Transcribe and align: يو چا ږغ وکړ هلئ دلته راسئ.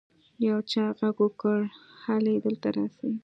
يو 0.47 0.57
چا 0.71 0.85
ږغ 0.97 1.17
وکړ 1.23 1.59
هلئ 2.03 2.37
دلته 2.45 2.67
راسئ. 2.75 3.11